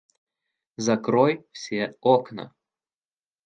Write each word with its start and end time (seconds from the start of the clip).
Закрой 0.77 1.43
все 1.51 1.93
окна 2.01 2.53